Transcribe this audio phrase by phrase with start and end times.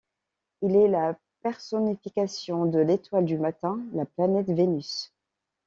[0.63, 5.13] Il est la personnification de l'étoile du matin, la planète Vénus.